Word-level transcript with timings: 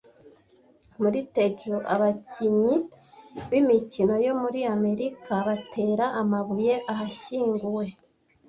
Muri 1.01 1.19
Tejo 1.35 1.75
abakinyi 1.93 2.75
b'imikino 3.49 4.13
yo 4.25 4.33
muri 4.41 4.59
Amerika 4.75 5.33
batera 5.47 6.05
amabuye 6.21 6.73
ahashyinguwe 6.91 7.85